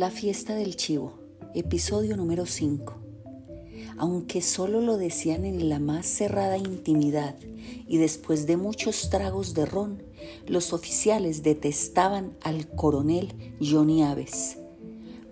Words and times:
La 0.00 0.10
fiesta 0.10 0.54
del 0.54 0.76
chivo, 0.76 1.18
episodio 1.54 2.16
número 2.16 2.46
5. 2.46 2.94
Aunque 3.98 4.40
solo 4.40 4.80
lo 4.80 4.96
decían 4.96 5.44
en 5.44 5.68
la 5.68 5.78
más 5.78 6.06
cerrada 6.06 6.56
intimidad 6.56 7.36
y 7.86 7.98
después 7.98 8.46
de 8.46 8.56
muchos 8.56 9.10
tragos 9.10 9.52
de 9.52 9.66
ron, 9.66 10.02
los 10.46 10.72
oficiales 10.72 11.42
detestaban 11.42 12.34
al 12.40 12.66
coronel 12.66 13.52
Johnny 13.60 14.02
Aves, 14.02 14.56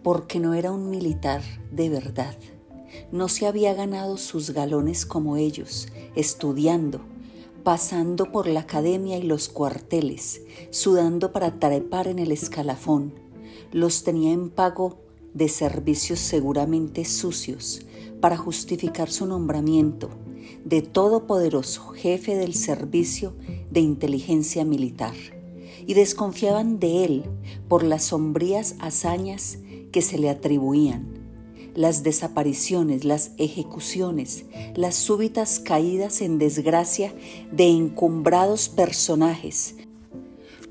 porque 0.03 0.39
no 0.39 0.53
era 0.53 0.71
un 0.71 0.91
militar 0.91 1.41
de 1.73 1.89
verdad. 1.89 2.37
No 3.11 3.29
se 3.29 3.46
había 3.46 3.73
ganado 3.73 4.19
sus 4.19 4.50
galones 4.50 5.07
como 5.07 5.39
ellos, 5.39 5.89
estudiando, 6.14 7.00
pasando 7.64 8.30
por 8.30 8.46
la 8.46 8.61
academia 8.61 9.16
y 9.16 9.23
los 9.23 9.48
cuarteles, 9.48 10.43
sudando 10.69 11.32
para 11.32 11.58
trepar 11.58 12.07
en 12.07 12.19
el 12.19 12.32
escalafón 12.32 13.28
los 13.72 14.04
tenía 14.04 14.32
en 14.32 14.50
pago 14.50 14.99
de 15.35 15.49
servicios 15.49 16.18
seguramente 16.21 17.04
sucios 17.04 17.82
para 18.21 18.36
justificar 18.36 19.11
su 19.11 19.27
nombramiento 19.27 20.11
de 20.64 20.82
todopoderoso 20.82 21.89
jefe 21.89 22.35
del 22.35 22.54
servicio 22.54 23.35
de 23.71 23.81
inteligencia 23.81 24.64
militar 24.64 25.14
y 25.86 25.94
desconfiaban 25.94 26.79
de 26.79 27.04
él 27.04 27.25
por 27.68 27.82
las 27.82 28.04
sombrías 28.04 28.75
hazañas 28.81 29.58
que 29.93 30.03
se 30.03 30.19
le 30.19 30.29
atribuían, 30.29 31.07
las 31.75 32.03
desapariciones, 32.03 33.05
las 33.05 33.33
ejecuciones, 33.39 34.44
las 34.75 34.97
súbitas 34.97 35.61
caídas 35.61 36.20
en 36.20 36.39
desgracia 36.39 37.14
de 37.53 37.69
encumbrados 37.69 38.69
personajes 38.69 39.77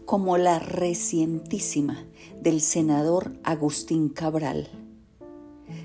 como 0.05 0.37
la 0.37 0.59
recientísima 0.59 2.06
del 2.41 2.61
senador 2.61 3.33
Agustín 3.43 4.09
Cabral. 4.09 4.69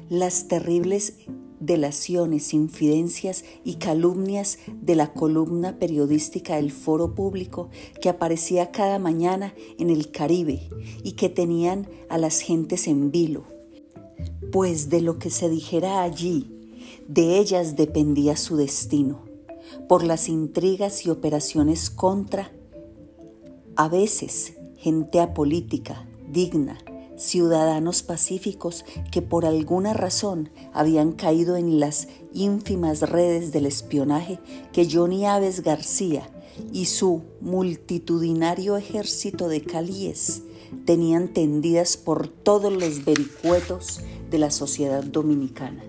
Las 0.09 0.49
terribles 0.49 1.15
delaciones, 1.61 2.55
infidencias 2.55 3.45
y 3.65 3.75
calumnias 3.75 4.59
de 4.81 4.97
la 4.97 5.13
columna 5.13 5.79
periodística 5.79 6.57
del 6.57 6.73
Foro 6.73 7.15
Público 7.15 7.71
que 8.01 8.09
aparecía 8.09 8.73
cada 8.73 8.99
mañana 8.99 9.55
en 9.79 9.91
el 9.91 10.11
Caribe 10.11 10.69
y 11.05 11.13
que 11.13 11.29
tenían 11.29 11.89
a 12.09 12.19
las 12.19 12.41
gentes 12.41 12.89
en 12.89 13.11
vilo. 13.11 13.45
Pues 14.51 14.91
de 14.91 15.01
lo 15.01 15.19
que 15.19 15.31
se 15.31 15.49
dijera 15.49 16.03
allí, 16.03 16.53
de 17.09 17.39
ellas 17.39 17.77
dependía 17.77 18.37
su 18.37 18.57
destino, 18.57 19.25
por 19.89 20.03
las 20.05 20.29
intrigas 20.29 21.07
y 21.07 21.11
operaciones 21.11 21.91
contra 21.91 22.53
a 23.77 23.89
veces, 23.89 24.55
gente 24.77 25.19
apolítica, 25.21 26.07
digna, 26.33 26.79
ciudadanos 27.17 28.03
pacíficos 28.03 28.85
que 29.11 29.23
por 29.23 29.47
alguna 29.47 29.93
razón 29.93 30.51
habían 30.73 31.13
caído 31.13 31.57
en 31.57 31.79
las 31.79 32.09
ínfimas 32.33 33.01
redes 33.01 33.53
del 33.53 33.67
espionaje 33.67 34.41
que 34.73 34.89
Johnny 34.91 35.27
Aves 35.27 35.63
García 35.63 36.29
y 36.73 36.87
su 36.87 37.23
multitudinario 37.41 38.77
ejército 38.77 39.49
de 39.49 39.63
calíes 39.63 40.43
tenían 40.85 41.29
tendidas 41.29 41.97
por 41.97 42.29
todos 42.29 42.73
los 42.73 43.05
vericuetos 43.05 44.01
de 44.31 44.39
la 44.39 44.51
sociedad 44.51 45.05
dominicana. 45.05 45.85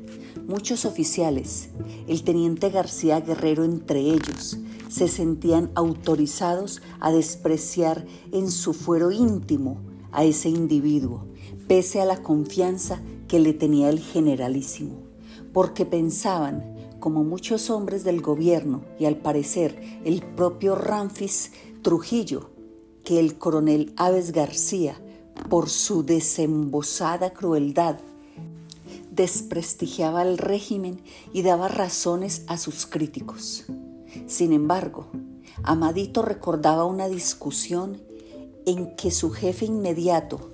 Muchos 0.47 0.83
oficiales, 0.83 1.69
el 2.07 2.23
teniente 2.23 2.69
García 2.69 3.21
Guerrero 3.21 3.63
entre 3.63 4.01
ellos, 4.01 4.57
se 4.89 5.07
sentían 5.07 5.71
autorizados 5.73 6.81
a 6.99 7.11
despreciar 7.11 8.05
en 8.31 8.51
su 8.51 8.73
fuero 8.73 9.11
íntimo 9.11 9.92
a 10.13 10.23
ese 10.23 10.49
individuo, 10.49 11.25
pese 11.67 11.99
a 12.01 12.05
la 12.05 12.21
confianza 12.21 13.01
que 13.27 13.39
le 13.39 13.53
tenía 13.53 13.89
el 13.89 13.99
generalísimo, 13.99 15.01
porque 15.51 15.85
pensaban, 15.85 16.73
como 16.99 17.25
muchos 17.25 17.69
hombres 17.69 18.05
del 18.05 18.21
gobierno 18.21 18.81
y 18.97 19.05
al 19.05 19.17
parecer 19.17 19.77
el 20.05 20.21
propio 20.21 20.75
Ramfis 20.75 21.51
Trujillo, 21.81 22.51
que 23.03 23.19
el 23.19 23.37
coronel 23.37 23.93
Aves 23.97 24.31
García, 24.31 24.95
por 25.49 25.69
su 25.69 26.03
desembosada 26.05 27.33
crueldad, 27.33 27.97
desprestigiaba 29.11 30.21
al 30.21 30.37
régimen 30.37 31.01
y 31.33 31.41
daba 31.41 31.67
razones 31.67 32.43
a 32.47 32.57
sus 32.57 32.85
críticos. 32.85 33.65
Sin 34.27 34.53
embargo, 34.53 35.07
Amadito 35.63 36.21
recordaba 36.21 36.85
una 36.85 37.09
discusión 37.09 38.01
en 38.65 38.95
que 38.95 39.11
su 39.11 39.31
jefe 39.31 39.65
inmediato, 39.65 40.49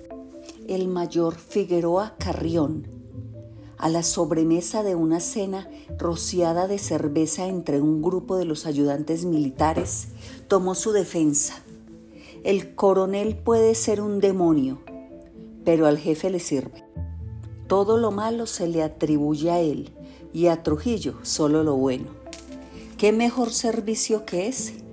el 0.68 0.88
mayor 0.88 1.34
Figueroa 1.36 2.14
Carrión, 2.18 2.86
a 3.78 3.88
la 3.88 4.02
sobremesa 4.02 4.82
de 4.82 4.94
una 4.94 5.20
cena 5.20 5.68
rociada 5.98 6.68
de 6.68 6.78
cerveza 6.78 7.46
entre 7.46 7.80
un 7.80 8.02
grupo 8.02 8.36
de 8.36 8.44
los 8.44 8.66
ayudantes 8.66 9.24
militares, 9.24 10.08
tomó 10.48 10.74
su 10.74 10.92
defensa. 10.92 11.62
El 12.44 12.74
coronel 12.74 13.36
puede 13.36 13.74
ser 13.74 14.00
un 14.00 14.20
demonio, 14.20 14.80
pero 15.64 15.86
al 15.86 15.98
jefe 15.98 16.30
le 16.30 16.40
sirve. 16.40 16.84
Todo 17.68 17.96
lo 17.96 18.10
malo 18.10 18.46
se 18.46 18.66
le 18.66 18.82
atribuye 18.82 19.50
a 19.50 19.60
él 19.60 19.90
y 20.32 20.48
a 20.48 20.62
Trujillo 20.62 21.14
solo 21.22 21.62
lo 21.64 21.76
bueno. 21.76 22.08
¿Qué 22.98 23.12
mejor 23.12 23.50
servicio 23.50 24.26
que 24.26 24.48
ese? 24.48 24.89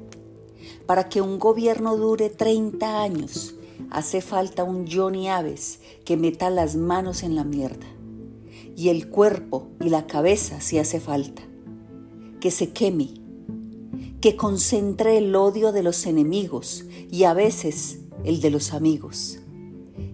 Para 0.86 1.10
que 1.10 1.22
un 1.22 1.40
gobierno 1.40 1.98
dure 1.98 2.30
30 2.30 3.02
años, 3.02 3.56
hace 3.90 4.22
falta 4.22 4.64
un 4.64 4.90
Johnny 4.90 5.30
Aves 5.30 5.80
que 6.06 6.18
meta 6.18 6.50
las 6.50 6.76
manos 6.76 7.24
en 7.24 7.36
la 7.36 7.44
mierda. 7.44 7.86
Y 8.76 8.90
el 8.90 9.10
cuerpo 9.10 9.68
y 9.80 9.90
la 9.90 10.08
cabeza 10.08 10.62
si 10.62 10.78
hace 10.78 11.00
falta. 11.00 11.42
Que 12.40 12.52
se 12.52 12.70
queme. 12.70 13.10
Que 14.22 14.36
concentre 14.36 15.18
el 15.18 15.36
odio 15.36 15.72
de 15.72 15.84
los 15.84 16.06
enemigos 16.06 16.86
y 17.12 17.24
a 17.24 17.34
veces 17.34 18.00
el 18.24 18.42
de 18.42 18.50
los 18.50 18.74
amigos. 18.74 19.40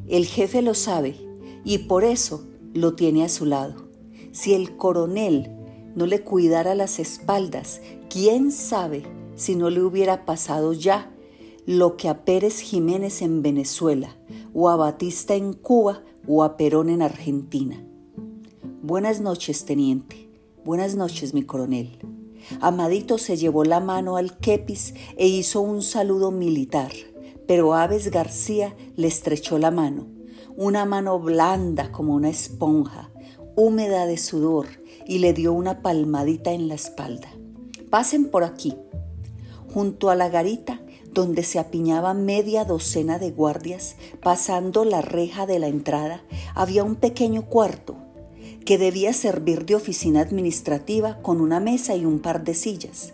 El 0.07 0.25
jefe 0.25 0.61
lo 0.61 0.73
sabe 0.73 1.15
y 1.63 1.79
por 1.79 2.03
eso 2.03 2.45
lo 2.73 2.93
tiene 2.95 3.23
a 3.23 3.29
su 3.29 3.45
lado. 3.45 3.87
Si 4.31 4.53
el 4.53 4.77
coronel 4.77 5.51
no 5.95 6.05
le 6.05 6.21
cuidara 6.21 6.75
las 6.75 6.99
espaldas, 6.99 7.81
quién 8.09 8.51
sabe 8.51 9.03
si 9.35 9.55
no 9.55 9.69
le 9.69 9.81
hubiera 9.81 10.25
pasado 10.25 10.73
ya 10.73 11.11
lo 11.65 11.95
que 11.95 12.09
a 12.09 12.25
Pérez 12.25 12.59
Jiménez 12.59 13.21
en 13.21 13.41
Venezuela, 13.41 14.17
o 14.53 14.69
a 14.69 14.75
Batista 14.75 15.35
en 15.35 15.53
Cuba, 15.53 16.03
o 16.27 16.43
a 16.43 16.57
Perón 16.57 16.89
en 16.89 17.01
Argentina. 17.01 17.83
Buenas 18.81 19.21
noches, 19.21 19.65
teniente. 19.65 20.29
Buenas 20.65 20.95
noches, 20.95 21.33
mi 21.33 21.43
coronel. 21.43 21.97
Amadito 22.59 23.17
se 23.17 23.37
llevó 23.37 23.63
la 23.63 23.79
mano 23.79 24.17
al 24.17 24.37
kepis 24.37 24.93
e 25.17 25.27
hizo 25.27 25.61
un 25.61 25.81
saludo 25.81 26.31
militar, 26.31 26.91
pero 27.47 27.73
Aves 27.73 28.11
García 28.11 28.75
le 28.95 29.07
estrechó 29.07 29.57
la 29.57 29.71
mano, 29.71 30.07
una 30.57 30.85
mano 30.85 31.19
blanda 31.19 31.91
como 31.91 32.13
una 32.13 32.29
esponja, 32.29 33.11
húmeda 33.55 34.05
de 34.05 34.17
sudor, 34.17 34.67
y 35.05 35.19
le 35.19 35.33
dio 35.33 35.53
una 35.53 35.81
palmadita 35.81 36.51
en 36.51 36.67
la 36.67 36.75
espalda. 36.75 37.29
Pasen 37.89 38.29
por 38.29 38.43
aquí. 38.43 38.75
Junto 39.73 40.11
a 40.11 40.15
la 40.15 40.29
garita, 40.29 40.81
donde 41.13 41.41
se 41.41 41.57
apiñaba 41.57 42.13
media 42.13 42.63
docena 42.63 43.17
de 43.17 43.31
guardias, 43.31 43.95
pasando 44.21 44.85
la 44.85 45.01
reja 45.01 45.45
de 45.45 45.57
la 45.57 45.67
entrada, 45.67 46.23
había 46.53 46.83
un 46.83 46.95
pequeño 46.95 47.47
cuarto 47.47 47.95
que 48.65 48.77
debía 48.77 49.13
servir 49.13 49.65
de 49.65 49.75
oficina 49.75 50.21
administrativa 50.21 51.21
con 51.21 51.41
una 51.41 51.59
mesa 51.59 51.95
y 51.95 52.05
un 52.05 52.19
par 52.19 52.43
de 52.43 52.53
sillas. 52.53 53.13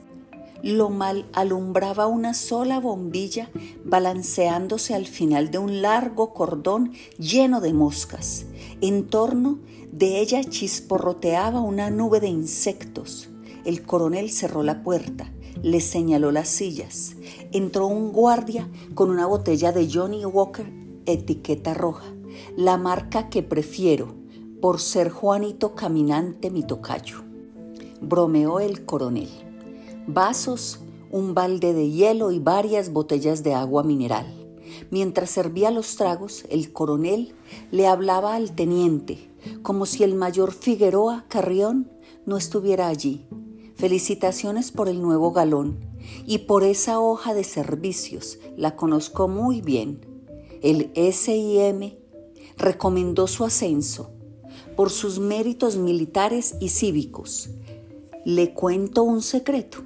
Lo 0.61 0.89
mal 0.89 1.29
alumbraba 1.31 2.07
una 2.07 2.33
sola 2.33 2.79
bombilla 2.79 3.49
balanceándose 3.85 4.93
al 4.93 5.07
final 5.07 5.51
de 5.51 5.59
un 5.59 5.81
largo 5.81 6.33
cordón 6.33 6.91
lleno 7.17 7.61
de 7.61 7.73
moscas. 7.73 8.45
En 8.81 9.07
torno 9.07 9.59
de 9.93 10.19
ella 10.19 10.43
chisporroteaba 10.43 11.61
una 11.61 11.89
nube 11.89 12.19
de 12.19 12.27
insectos. 12.27 13.29
El 13.63 13.83
coronel 13.83 14.29
cerró 14.29 14.63
la 14.63 14.83
puerta, 14.83 15.31
le 15.63 15.81
señaló 15.81 16.31
las 16.31 16.49
sillas. 16.49 17.15
Entró 17.51 17.87
un 17.87 18.11
guardia 18.11 18.69
con 18.95 19.09
una 19.09 19.25
botella 19.25 19.71
de 19.71 19.89
Johnny 19.91 20.25
Walker 20.25 20.71
etiqueta 21.05 21.73
roja, 21.73 22.05
la 22.55 22.77
marca 22.77 23.29
que 23.29 23.43
prefiero 23.43 24.13
por 24.61 24.79
ser 24.79 25.09
Juanito 25.09 25.75
Caminante 25.75 26.51
mi 26.51 26.63
tocayo. 26.63 27.23
Bromeó 28.01 28.59
el 28.59 28.85
coronel. 28.85 29.29
Vasos, 30.07 30.79
un 31.11 31.33
balde 31.33 31.73
de 31.73 31.89
hielo 31.89 32.31
y 32.31 32.39
varias 32.39 32.91
botellas 32.91 33.43
de 33.43 33.53
agua 33.53 33.83
mineral. 33.83 34.27
Mientras 34.91 35.31
servía 35.31 35.71
los 35.71 35.95
tragos, 35.95 36.45
el 36.49 36.71
coronel 36.71 37.33
le 37.71 37.87
hablaba 37.87 38.35
al 38.35 38.51
teniente, 38.51 39.29
como 39.61 39.85
si 39.85 40.03
el 40.03 40.15
mayor 40.15 40.51
Figueroa 40.51 41.25
Carrión 41.27 41.89
no 42.25 42.37
estuviera 42.37 42.87
allí. 42.87 43.25
Felicitaciones 43.79 44.71
por 44.71 44.89
el 44.89 45.01
nuevo 45.01 45.31
galón 45.31 45.79
y 46.27 46.39
por 46.39 46.65
esa 46.65 46.99
hoja 46.99 47.33
de 47.33 47.45
servicios, 47.45 48.37
la 48.57 48.75
conozco 48.75 49.29
muy 49.29 49.61
bien. 49.61 50.01
El 50.61 50.91
SIM 51.13 51.93
recomendó 52.57 53.25
su 53.27 53.45
ascenso 53.45 54.11
por 54.75 54.89
sus 54.89 55.19
méritos 55.19 55.77
militares 55.77 56.55
y 56.59 56.67
cívicos. 56.67 57.51
Le 58.25 58.53
cuento 58.53 59.03
un 59.03 59.21
secreto. 59.21 59.85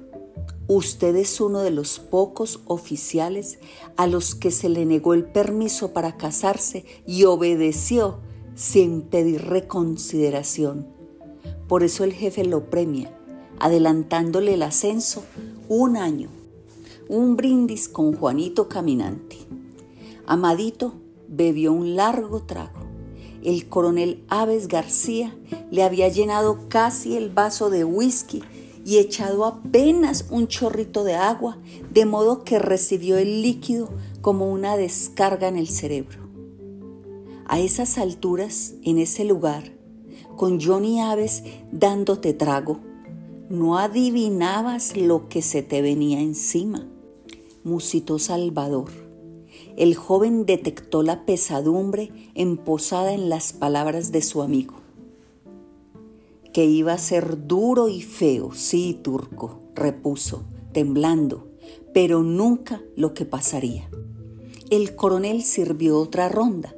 Usted 0.66 1.14
es 1.14 1.40
uno 1.40 1.60
de 1.60 1.70
los 1.70 2.00
pocos 2.00 2.62
oficiales 2.66 3.60
a 3.96 4.08
los 4.08 4.34
que 4.34 4.50
se 4.50 4.68
le 4.68 4.86
negó 4.86 5.14
el 5.14 5.24
permiso 5.24 5.92
para 5.92 6.16
casarse 6.16 6.84
y 7.06 7.26
obedeció 7.26 8.18
sin 8.56 9.02
pedir 9.02 9.42
reconsideración. 9.42 10.88
Por 11.68 11.84
eso 11.84 12.02
el 12.02 12.12
jefe 12.12 12.44
lo 12.44 12.70
premia, 12.70 13.16
adelantándole 13.58 14.54
el 14.54 14.62
ascenso 14.62 15.24
un 15.68 15.96
año. 15.96 16.28
Un 17.08 17.36
brindis 17.36 17.88
con 17.88 18.14
Juanito 18.14 18.68
Caminante. 18.68 19.38
Amadito 20.26 20.94
bebió 21.28 21.72
un 21.72 21.96
largo 21.96 22.42
trago. 22.42 22.84
El 23.42 23.68
coronel 23.68 24.24
Aves 24.28 24.68
García 24.68 25.36
le 25.70 25.82
había 25.82 26.08
llenado 26.08 26.68
casi 26.68 27.16
el 27.16 27.28
vaso 27.28 27.68
de 27.68 27.84
whisky 27.84 28.42
y 28.86 28.98
echado 28.98 29.44
apenas 29.44 30.26
un 30.30 30.48
chorrito 30.48 31.04
de 31.04 31.14
agua, 31.14 31.58
de 31.92 32.06
modo 32.06 32.44
que 32.44 32.58
recibió 32.58 33.18
el 33.18 33.42
líquido 33.42 33.90
como 34.20 34.50
una 34.50 34.76
descarga 34.76 35.48
en 35.48 35.56
el 35.56 35.68
cerebro. 35.68 36.24
A 37.46 37.60
esas 37.60 37.98
alturas, 37.98 38.74
en 38.82 38.98
ese 38.98 39.24
lugar, 39.24 39.72
con 40.36 40.60
Johnny 40.60 41.00
Aves 41.00 41.44
dándote 41.72 42.32
trago, 42.32 42.80
no 43.48 43.78
adivinabas 43.78 44.96
lo 44.96 45.28
que 45.28 45.42
se 45.42 45.62
te 45.62 45.82
venía 45.82 46.20
encima. 46.20 46.86
Musitó 47.62 48.18
Salvador 48.18 49.04
el 49.76 49.96
joven 49.96 50.46
detectó 50.46 51.02
la 51.02 51.24
pesadumbre 51.24 52.12
emposada 52.34 53.12
en 53.12 53.28
las 53.28 53.52
palabras 53.52 54.12
de 54.12 54.22
su 54.22 54.42
amigo. 54.42 54.74
Que 56.52 56.64
iba 56.66 56.92
a 56.92 56.98
ser 56.98 57.48
duro 57.48 57.88
y 57.88 58.00
feo, 58.00 58.52
sí, 58.54 58.98
turco, 59.02 59.60
repuso, 59.74 60.44
temblando, 60.72 61.48
pero 61.92 62.22
nunca 62.22 62.82
lo 62.94 63.14
que 63.14 63.24
pasaría. 63.24 63.90
El 64.70 64.94
coronel 64.94 65.42
sirvió 65.42 65.98
otra 65.98 66.28
ronda. 66.28 66.76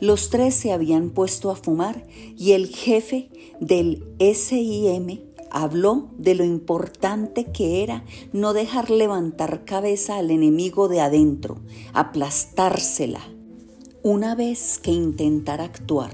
Los 0.00 0.28
tres 0.30 0.54
se 0.54 0.72
habían 0.72 1.10
puesto 1.10 1.50
a 1.50 1.56
fumar 1.56 2.06
y 2.36 2.52
el 2.52 2.66
jefe 2.68 3.30
del 3.60 4.04
SIM 4.18 5.20
habló 5.52 6.08
de 6.18 6.34
lo 6.34 6.44
importante 6.44 7.52
que 7.52 7.82
era 7.82 8.04
no 8.32 8.54
dejar 8.54 8.90
levantar 8.90 9.64
cabeza 9.64 10.16
al 10.16 10.30
enemigo 10.30 10.88
de 10.88 11.00
adentro, 11.00 11.58
aplastársela, 11.92 13.20
una 14.02 14.34
vez 14.34 14.78
que 14.78 14.90
intentara 14.90 15.64
actuar. 15.64 16.12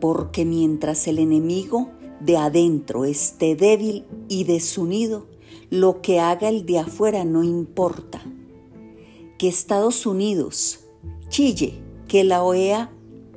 Porque 0.00 0.44
mientras 0.44 1.08
el 1.08 1.18
enemigo 1.18 1.90
de 2.20 2.36
adentro 2.36 3.04
esté 3.04 3.56
débil 3.56 4.04
y 4.28 4.44
desunido, 4.44 5.26
lo 5.70 6.02
que 6.02 6.20
haga 6.20 6.50
el 6.50 6.66
de 6.66 6.78
afuera 6.80 7.24
no 7.24 7.42
importa. 7.42 8.22
Que 9.38 9.48
Estados 9.48 10.06
Unidos 10.06 10.80
chille, 11.28 11.74
que 12.08 12.24
la 12.24 12.42
OEA 12.42 12.90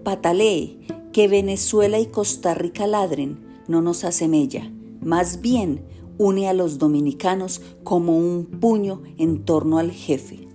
patalee, 0.03 0.79
que 1.11 1.27
Venezuela 1.27 1.99
y 1.99 2.05
Costa 2.05 2.53
Rica 2.53 2.87
ladren, 2.87 3.48
no 3.69 3.81
nos 3.81 4.03
asemella, 4.03 4.69
más 4.99 5.39
bien 5.39 5.85
une 6.17 6.49
a 6.49 6.53
los 6.53 6.79
dominicanos 6.79 7.61
como 7.85 8.17
un 8.17 8.45
puño 8.45 9.03
en 9.17 9.45
torno 9.45 9.77
al 9.77 9.91
jefe. 9.91 10.47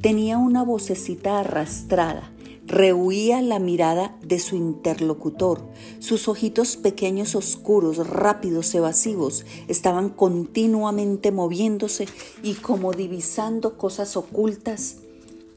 Tenía 0.00 0.38
una 0.38 0.64
vocecita 0.64 1.38
arrastrada, 1.38 2.32
rehuía 2.66 3.40
la 3.42 3.58
mirada 3.58 4.18
de 4.22 4.38
su 4.38 4.56
interlocutor. 4.56 5.62
Sus 6.00 6.26
ojitos 6.26 6.76
pequeños, 6.76 7.34
oscuros, 7.34 8.08
rápidos, 8.08 8.74
evasivos, 8.74 9.46
estaban 9.68 10.08
continuamente 10.08 11.30
moviéndose 11.30 12.06
y 12.42 12.54
como 12.54 12.92
divisando 12.92 13.78
cosas 13.78 14.16
ocultas 14.16 14.96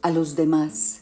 a 0.02 0.12
los 0.12 0.36
demás. 0.36 1.02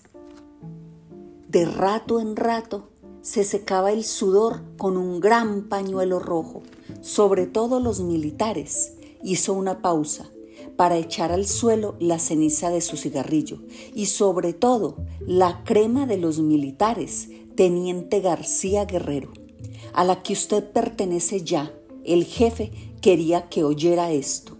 De 1.49 1.65
rato 1.65 2.19
en 2.19 2.35
rato 2.35 2.89
se 3.29 3.43
secaba 3.43 3.91
el 3.91 4.03
sudor 4.05 4.61
con 4.75 4.97
un 4.97 5.19
gran 5.19 5.69
pañuelo 5.69 6.17
rojo, 6.17 6.63
sobre 7.01 7.45
todo 7.45 7.79
los 7.79 7.99
militares. 7.99 8.93
Hizo 9.23 9.53
una 9.53 9.83
pausa 9.83 10.31
para 10.75 10.97
echar 10.97 11.31
al 11.31 11.45
suelo 11.45 11.95
la 11.99 12.17
ceniza 12.17 12.71
de 12.71 12.81
su 12.81 12.97
cigarrillo 12.97 13.59
y 13.93 14.07
sobre 14.07 14.53
todo 14.53 14.95
la 15.19 15.63
crema 15.63 16.07
de 16.07 16.17
los 16.17 16.39
militares, 16.39 17.29
Teniente 17.53 18.19
García 18.19 18.85
Guerrero, 18.85 19.31
a 19.93 20.03
la 20.03 20.23
que 20.23 20.33
usted 20.33 20.63
pertenece 20.71 21.43
ya. 21.43 21.71
El 22.03 22.25
jefe 22.25 22.71
quería 22.99 23.47
que 23.47 23.63
oyera 23.63 24.11
esto. 24.11 24.57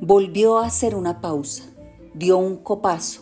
Volvió 0.00 0.58
a 0.58 0.66
hacer 0.66 0.96
una 0.96 1.20
pausa, 1.20 1.62
dio 2.14 2.36
un 2.36 2.56
copazo, 2.56 3.20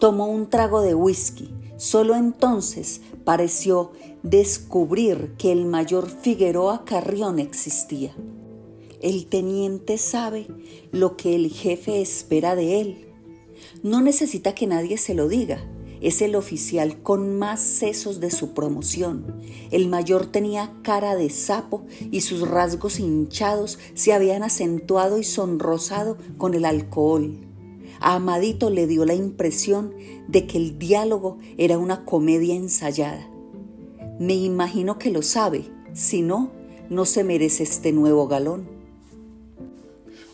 tomó 0.00 0.26
un 0.26 0.50
trago 0.50 0.80
de 0.80 0.96
whisky. 0.96 1.54
Solo 1.76 2.14
entonces 2.14 3.00
pareció 3.24 3.92
descubrir 4.22 5.34
que 5.38 5.52
el 5.52 5.66
mayor 5.66 6.08
Figueroa 6.08 6.84
Carrión 6.84 7.38
existía. 7.38 8.14
El 9.00 9.26
teniente 9.26 9.96
sabe 9.96 10.46
lo 10.92 11.16
que 11.16 11.34
el 11.34 11.50
jefe 11.50 12.02
espera 12.02 12.54
de 12.54 12.80
él. 12.80 13.08
No 13.82 14.02
necesita 14.02 14.54
que 14.54 14.66
nadie 14.66 14.98
se 14.98 15.14
lo 15.14 15.28
diga. 15.28 15.64
Es 16.02 16.22
el 16.22 16.34
oficial 16.34 17.02
con 17.02 17.38
más 17.38 17.60
sesos 17.60 18.20
de 18.20 18.30
su 18.30 18.52
promoción. 18.52 19.40
El 19.70 19.88
mayor 19.88 20.26
tenía 20.26 20.72
cara 20.82 21.14
de 21.14 21.28
sapo 21.28 21.84
y 22.10 22.22
sus 22.22 22.48
rasgos 22.48 23.00
hinchados 23.00 23.78
se 23.94 24.12
habían 24.12 24.42
acentuado 24.42 25.18
y 25.18 25.24
sonrosado 25.24 26.16
con 26.38 26.54
el 26.54 26.64
alcohol. 26.64 27.49
A 28.00 28.14
Amadito 28.14 28.70
le 28.70 28.86
dio 28.86 29.04
la 29.04 29.14
impresión 29.14 29.94
de 30.26 30.46
que 30.46 30.56
el 30.56 30.78
diálogo 30.78 31.38
era 31.58 31.78
una 31.78 32.04
comedia 32.06 32.54
ensayada. 32.54 33.30
Me 34.18 34.34
imagino 34.34 34.98
que 34.98 35.10
lo 35.10 35.22
sabe, 35.22 35.64
si 35.92 36.22
no, 36.22 36.50
no 36.88 37.04
se 37.04 37.24
merece 37.24 37.62
este 37.62 37.92
nuevo 37.92 38.26
galón. 38.26 38.68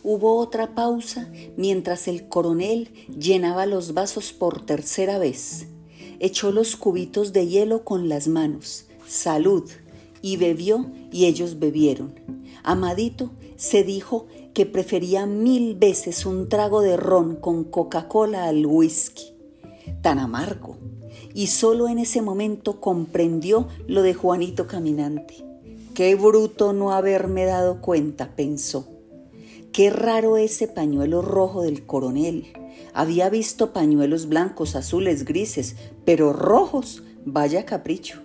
Hubo 0.04 0.36
otra 0.36 0.76
pausa 0.76 1.30
mientras 1.56 2.06
el 2.06 2.28
coronel 2.28 2.88
llenaba 3.18 3.66
los 3.66 3.94
vasos 3.94 4.32
por 4.32 4.64
tercera 4.64 5.18
vez. 5.18 5.66
Echó 6.20 6.52
los 6.52 6.76
cubitos 6.76 7.32
de 7.32 7.49
hielo 7.49 7.82
con 7.82 8.08
las 8.08 8.28
manos. 8.28 8.87
Salud. 9.08 9.68
Y 10.23 10.37
bebió 10.37 10.90
y 11.12 11.26
ellos 11.26 11.58
bebieron. 11.58 12.14
Amadito 12.62 13.32
se 13.56 13.82
dijo 13.82 14.26
que 14.56 14.64
prefería 14.64 15.26
mil 15.26 15.75
veces 15.75 16.25
un 16.25 16.48
trago 16.48 16.80
de 16.80 16.96
ron 16.96 17.36
con 17.36 17.64
Coca-Cola 17.64 18.46
al 18.46 18.64
whisky. 18.64 19.34
Tan 20.00 20.18
amargo. 20.18 20.78
Y 21.34 21.48
solo 21.48 21.88
en 21.88 21.98
ese 21.98 22.22
momento 22.22 22.80
comprendió 22.80 23.68
lo 23.86 24.00
de 24.00 24.14
Juanito 24.14 24.66
Caminante. 24.66 25.44
Qué 25.92 26.14
bruto 26.14 26.72
no 26.72 26.92
haberme 26.92 27.44
dado 27.44 27.82
cuenta, 27.82 28.34
pensó. 28.34 28.88
Qué 29.72 29.90
raro 29.90 30.38
ese 30.38 30.68
pañuelo 30.68 31.20
rojo 31.20 31.60
del 31.60 31.84
coronel. 31.84 32.46
Había 32.94 33.28
visto 33.28 33.75
pañuelos 33.75 34.26
blancos, 34.26 34.75
azules, 34.75 35.26
grises, 35.26 35.76
pero 36.06 36.32
rojos, 36.32 37.02
vaya 37.26 37.66
capricho. 37.66 38.22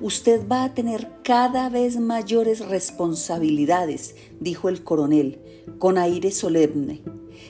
Usted 0.00 0.46
va 0.46 0.62
a 0.62 0.74
tener 0.74 1.10
cada 1.24 1.70
vez 1.70 1.98
mayores 1.98 2.60
responsabilidades, 2.68 4.14
dijo 4.38 4.68
el 4.68 4.84
coronel, 4.84 5.40
con 5.78 5.98
aire 5.98 6.30
solemne. 6.30 7.02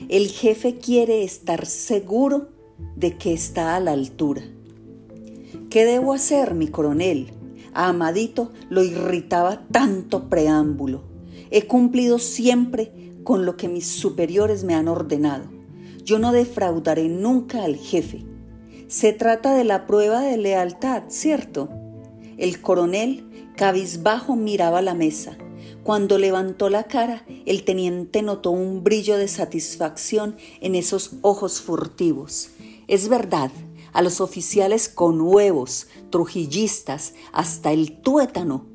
El 0.09 0.27
jefe 0.27 0.77
quiere 0.77 1.23
estar 1.23 1.65
seguro 1.65 2.49
de 2.95 3.17
que 3.17 3.33
está 3.33 3.75
a 3.75 3.79
la 3.79 3.91
altura. 3.91 4.43
¿Qué 5.69 5.85
debo 5.85 6.13
hacer, 6.13 6.53
mi 6.53 6.67
coronel? 6.67 7.31
A 7.73 7.89
Amadito 7.89 8.51
lo 8.69 8.83
irritaba 8.83 9.65
tanto 9.71 10.29
preámbulo. 10.29 11.03
He 11.51 11.67
cumplido 11.67 12.19
siempre 12.19 12.91
con 13.23 13.45
lo 13.45 13.57
que 13.57 13.67
mis 13.67 13.85
superiores 13.85 14.63
me 14.63 14.73
han 14.75 14.87
ordenado. 14.87 15.45
Yo 16.03 16.19
no 16.19 16.31
defraudaré 16.31 17.09
nunca 17.09 17.63
al 17.63 17.75
jefe. 17.75 18.25
Se 18.87 19.11
trata 19.11 19.53
de 19.53 19.65
la 19.65 19.85
prueba 19.85 20.21
de 20.21 20.37
lealtad, 20.37 21.03
¿cierto? 21.09 21.69
El 22.37 22.61
coronel, 22.61 23.51
cabizbajo, 23.55 24.35
miraba 24.35 24.81
la 24.81 24.93
mesa. 24.93 25.37
Cuando 25.87 26.17
levantó 26.17 26.69
la 26.69 26.83
cara, 26.83 27.23
el 27.45 27.63
teniente 27.63 28.21
notó 28.21 28.51
un 28.51 28.83
brillo 28.83 29.15
de 29.15 29.29
satisfacción 29.29 30.35
en 30.59 30.75
esos 30.75 31.11
ojos 31.21 31.61
furtivos. 31.61 32.49
Es 32.89 33.07
verdad, 33.07 33.51
a 33.93 34.01
los 34.01 34.19
oficiales 34.19 34.89
con 34.89 35.21
huevos, 35.21 35.87
trujillistas, 36.09 37.13
hasta 37.31 37.71
el 37.71 38.01
tuétano, 38.01 38.65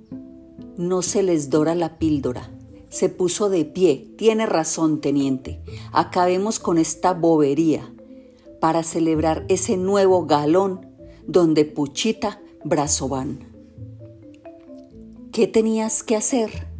no 0.79 1.03
se 1.03 1.23
les 1.23 1.51
dora 1.51 1.75
la 1.75 1.99
píldora. 1.99 2.51
Se 2.89 3.11
puso 3.11 3.51
de 3.51 3.67
pie. 3.67 4.15
Tiene 4.17 4.47
razón, 4.47 5.03
teniente. 5.03 5.61
Acabemos 5.93 6.59
con 6.59 6.79
esta 6.79 7.13
bobería. 7.13 7.93
Para 8.59 8.83
celebrar 8.83 9.45
ese 9.51 9.77
nuevo 9.77 10.25
galón, 10.25 10.87
donde 11.27 11.67
Puchita 11.67 12.41
Brazovan. 12.65 13.53
¿Qué 15.31 15.47
tenías 15.47 16.03
que 16.03 16.17
hacer? 16.17 16.72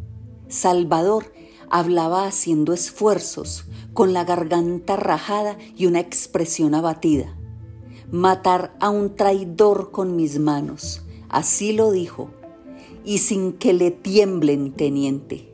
Salvador 0.53 1.33
hablaba 1.71 2.27
haciendo 2.27 2.73
esfuerzos, 2.73 3.65
con 3.91 4.13
la 4.13 4.23
garganta 4.23 4.95
rajada 4.95 5.57
y 5.75 5.87
una 5.87 5.99
expresión 5.99 6.75
abatida. 6.75 7.35
Matar 8.11 8.75
a 8.79 8.91
un 8.91 9.15
traidor 9.15 9.89
con 9.89 10.15
mis 10.15 10.37
manos, 10.37 11.01
así 11.27 11.73
lo 11.73 11.91
dijo, 11.91 12.29
y 13.03 13.17
sin 13.17 13.53
que 13.53 13.73
le 13.73 13.89
tiemblen, 13.89 14.73
teniente. 14.73 15.51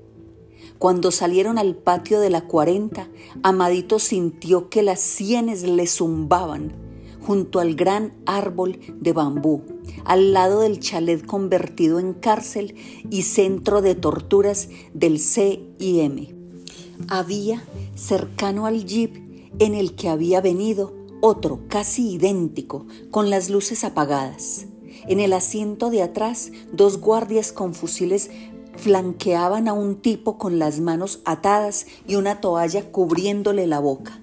Cuando 0.79 1.11
salieron 1.11 1.57
al 1.57 1.77
patio 1.77 2.19
de 2.19 2.29
la 2.29 2.41
cuarenta, 2.41 3.07
Amadito 3.41 3.99
sintió 3.99 4.69
que 4.69 4.83
las 4.83 4.99
sienes 4.99 5.63
le 5.63 5.87
zumbaban 5.87 6.88
junto 7.29 7.59
al 7.59 7.75
gran 7.75 8.15
árbol 8.25 8.79
de 8.99 9.13
bambú, 9.13 9.61
al 10.03 10.33
lado 10.33 10.61
del 10.61 10.79
chalet 10.79 11.23
convertido 11.23 11.99
en 11.99 12.15
cárcel 12.15 12.73
y 13.11 13.21
centro 13.21 13.83
de 13.83 13.93
torturas 13.93 14.69
del 14.95 15.19
CIM. 15.19 16.29
Había, 17.07 17.63
cercano 17.93 18.65
al 18.65 18.83
jeep 18.83 19.15
en 19.59 19.75
el 19.75 19.93
que 19.93 20.09
había 20.09 20.41
venido, 20.41 20.95
otro 21.21 21.59
casi 21.67 22.13
idéntico, 22.13 22.87
con 23.11 23.29
las 23.29 23.51
luces 23.51 23.83
apagadas. 23.83 24.65
En 25.07 25.19
el 25.19 25.33
asiento 25.33 25.91
de 25.91 26.01
atrás, 26.01 26.51
dos 26.73 26.99
guardias 26.99 27.51
con 27.51 27.75
fusiles 27.75 28.31
flanqueaban 28.75 29.67
a 29.67 29.73
un 29.73 30.01
tipo 30.01 30.39
con 30.39 30.57
las 30.57 30.79
manos 30.79 31.21
atadas 31.25 31.85
y 32.07 32.15
una 32.15 32.41
toalla 32.41 32.91
cubriéndole 32.91 33.67
la 33.67 33.77
boca. 33.77 34.19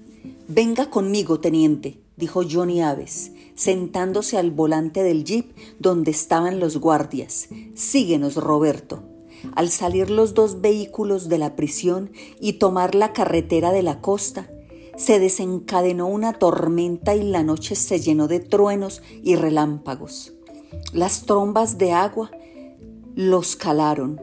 Venga 0.49 0.89
conmigo, 0.89 1.41
teniente, 1.41 1.99
dijo 2.15 2.41
Johnny 2.49 2.81
Aves, 2.81 3.33
sentándose 3.55 4.37
al 4.37 4.51
volante 4.51 5.03
del 5.03 5.25
jeep 5.25 5.51
donde 5.77 6.11
estaban 6.11 6.61
los 6.61 6.77
guardias. 6.77 7.49
Síguenos, 7.75 8.35
Roberto. 8.35 9.03
Al 9.55 9.69
salir 9.69 10.09
los 10.09 10.33
dos 10.33 10.61
vehículos 10.61 11.27
de 11.27 11.37
la 11.37 11.57
prisión 11.57 12.11
y 12.39 12.53
tomar 12.53 12.95
la 12.95 13.11
carretera 13.11 13.71
de 13.71 13.83
la 13.83 13.99
costa, 13.99 14.49
se 14.95 15.19
desencadenó 15.19 16.07
una 16.07 16.31
tormenta 16.31 17.13
y 17.13 17.23
la 17.23 17.43
noche 17.43 17.75
se 17.75 17.99
llenó 17.99 18.29
de 18.29 18.39
truenos 18.39 19.03
y 19.21 19.35
relámpagos. 19.35 20.33
Las 20.93 21.23
trombas 21.25 21.77
de 21.77 21.91
agua 21.91 22.31
los 23.15 23.57
calaron. 23.57 24.21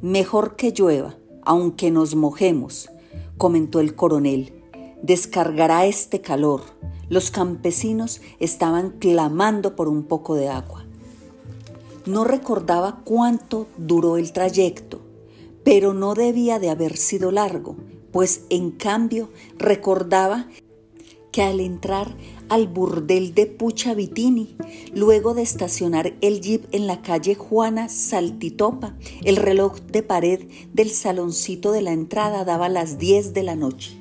Mejor 0.00 0.54
que 0.54 0.70
llueva, 0.70 1.18
aunque 1.42 1.90
nos 1.90 2.14
mojemos, 2.14 2.88
comentó 3.36 3.80
el 3.80 3.96
coronel. 3.96 4.59
Descargará 5.02 5.86
este 5.86 6.20
calor 6.20 6.62
los 7.10 7.32
campesinos 7.32 8.20
estaban 8.38 8.90
clamando 9.00 9.74
por 9.74 9.88
un 9.88 10.04
poco 10.04 10.36
de 10.36 10.48
agua. 10.48 10.86
No 12.06 12.24
recordaba 12.24 13.00
cuánto 13.04 13.66
duró 13.76 14.16
el 14.16 14.32
trayecto, 14.32 15.00
pero 15.64 15.92
no 15.92 16.14
debía 16.14 16.60
de 16.60 16.70
haber 16.70 16.96
sido 16.96 17.32
largo, 17.32 17.76
pues 18.12 18.42
en 18.48 18.70
cambio 18.70 19.28
recordaba 19.58 20.46
que 21.32 21.42
al 21.42 21.58
entrar 21.58 22.16
al 22.48 22.68
burdel 22.68 23.34
de 23.34 23.46
Pucha 23.46 23.94
Vitini, 23.94 24.56
luego 24.94 25.34
de 25.34 25.42
estacionar 25.42 26.14
el 26.20 26.40
jeep 26.40 26.64
en 26.72 26.86
la 26.86 27.02
calle 27.02 27.34
Juana 27.34 27.88
Saltitopa, 27.88 28.96
el 29.24 29.36
reloj 29.36 29.80
de 29.80 30.02
pared 30.04 30.48
del 30.72 30.90
saloncito 30.90 31.72
de 31.72 31.82
la 31.82 31.92
entrada 31.92 32.44
daba 32.44 32.68
las 32.68 32.98
10 32.98 33.34
de 33.34 33.42
la 33.42 33.56
noche. 33.56 33.99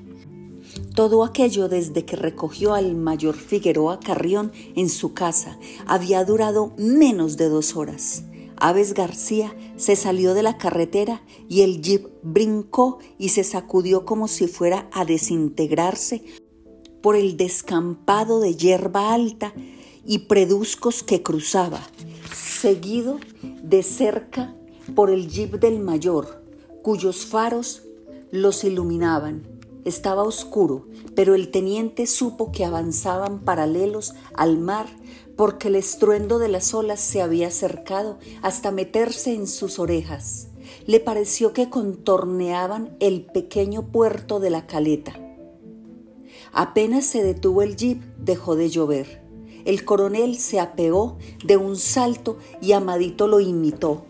Todo 0.96 1.24
aquello 1.24 1.70
desde 1.70 2.06
que 2.06 2.16
recogió 2.16 2.74
al 2.74 2.96
mayor 2.96 3.36
Figueroa 3.36 4.00
Carrión 4.00 4.52
en 4.76 4.90
su 4.90 5.14
casa 5.14 5.58
había 5.86 6.24
durado 6.26 6.74
menos 6.78 7.38
de 7.38 7.50
dos 7.50 7.76
horas. 7.76 8.24
Aves 8.58 8.94
García 8.94 9.56
se 9.78 9.96
salió 9.96 10.34
de 10.34 10.44
la 10.44 10.58
carretera 10.58 11.24
y 11.48 11.62
el 11.62 11.82
jeep 11.82 12.08
brincó 12.24 13.00
y 13.18 13.30
se 13.30 13.44
sacudió 13.44 14.06
como 14.06 14.28
si 14.28 14.48
fuera 14.48 14.90
a 14.92 15.06
desintegrarse 15.06 16.24
por 17.02 17.16
el 17.16 17.38
descampado 17.38 18.42
de 18.42 18.56
hierba 18.56 19.14
alta 19.14 19.54
y 20.06 20.20
preduscos 20.20 21.04
que 21.04 21.24
cruzaba, 21.24 21.82
seguido 22.34 23.20
de 23.64 23.84
cerca 23.84 24.54
por 24.96 25.10
el 25.10 25.30
jeep 25.30 25.54
del 25.60 25.80
mayor, 25.80 26.44
cuyos 26.82 27.26
faros 27.26 27.84
los 28.32 28.64
iluminaban. 28.66 29.49
Estaba 29.86 30.24
oscuro, 30.24 30.88
pero 31.16 31.36
el 31.36 31.52
teniente 31.52 32.06
supo 32.06 32.52
que 32.52 32.66
avanzaban 32.66 33.40
paralelos 33.40 34.14
al 34.34 34.58
mar 34.58 34.88
porque 35.40 35.70
el 35.70 35.76
estruendo 35.76 36.38
de 36.38 36.50
las 36.50 36.74
olas 36.74 37.00
se 37.00 37.22
había 37.22 37.48
acercado 37.48 38.18
hasta 38.42 38.72
meterse 38.72 39.34
en 39.34 39.48
sus 39.48 39.80
orejas. 39.80 40.50
Le 40.86 41.00
pareció 41.00 41.54
que 41.54 41.70
contorneaban 41.70 42.98
el 43.00 43.26
pequeño 43.26 43.84
puerto 43.84 44.42
de 44.42 44.50
la 44.50 44.68
caleta. 44.68 45.18
Apenas 46.52 47.06
se 47.06 47.24
detuvo 47.24 47.62
el 47.62 47.78
jeep, 47.78 48.02
dejó 48.18 48.58
de 48.58 48.70
llover. 48.70 49.22
El 49.64 49.86
coronel 49.86 50.38
se 50.38 50.60
apeó 50.60 51.18
de 51.46 51.56
un 51.56 51.78
salto 51.78 52.38
y 52.62 52.74
Amadito 52.74 53.26
lo 53.28 53.40
imitó. 53.40 54.04